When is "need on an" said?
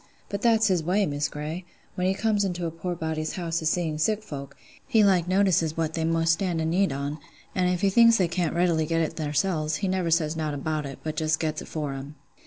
6.65-7.67